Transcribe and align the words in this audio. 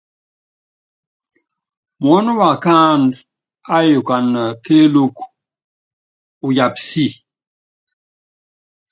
Muɔ́nɔ 2.03 2.31
wákáandú 2.39 3.19
áyukana 3.75 4.41
kéelúku, 4.63 5.23
uyaapa 6.47 6.81
si. 6.89 7.05